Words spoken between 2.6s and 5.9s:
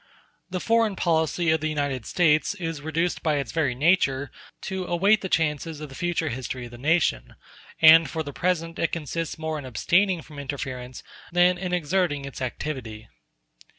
reduced by its very nature to await the chances of